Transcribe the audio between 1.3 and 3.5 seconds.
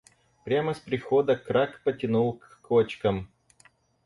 Крак потянул к кочкам.